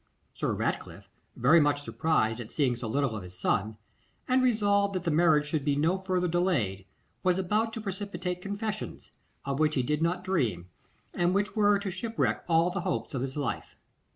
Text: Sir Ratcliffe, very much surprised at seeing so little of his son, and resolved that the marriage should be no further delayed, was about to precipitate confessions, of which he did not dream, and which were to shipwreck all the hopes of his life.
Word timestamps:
Sir 0.33 0.51
Ratcliffe, 0.53 1.07
very 1.35 1.59
much 1.59 1.83
surprised 1.83 2.39
at 2.39 2.49
seeing 2.49 2.75
so 2.75 2.87
little 2.87 3.15
of 3.15 3.21
his 3.21 3.37
son, 3.37 3.77
and 4.27 4.41
resolved 4.41 4.95
that 4.95 5.03
the 5.03 5.11
marriage 5.11 5.45
should 5.45 5.63
be 5.63 5.75
no 5.75 5.99
further 5.99 6.27
delayed, 6.27 6.85
was 7.21 7.37
about 7.37 7.71
to 7.73 7.81
precipitate 7.81 8.41
confessions, 8.41 9.11
of 9.45 9.59
which 9.59 9.75
he 9.75 9.83
did 9.83 10.01
not 10.01 10.23
dream, 10.23 10.71
and 11.13 11.35
which 11.35 11.55
were 11.55 11.77
to 11.77 11.91
shipwreck 11.91 12.43
all 12.49 12.71
the 12.71 12.81
hopes 12.81 13.13
of 13.13 13.21
his 13.21 13.37
life. 13.37 13.75